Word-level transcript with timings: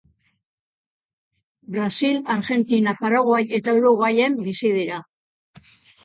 Brasil, 1.75 2.15
Argentina, 2.35 2.93
Paraguai 3.01 3.41
eta 3.59 3.75
Uruguain 3.81 4.39
bizi 4.47 4.71
dira. 4.79 4.99